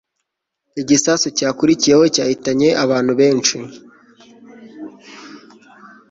igisasu 0.81 1.27
cyakurikiyeho 1.37 2.03
cyahitanye 2.15 2.69
abantu 2.83 3.13
benshi 3.19 3.57